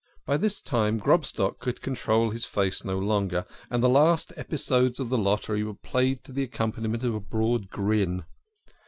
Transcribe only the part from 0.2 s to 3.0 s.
By this time Grob stock could control his face no